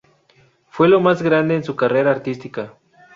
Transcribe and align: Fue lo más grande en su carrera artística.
Fue 0.71 0.89
lo 0.89 0.99
más 0.99 1.21
grande 1.21 1.53
en 1.55 1.63
su 1.63 1.75
carrera 1.75 2.09
artística. 2.09 2.73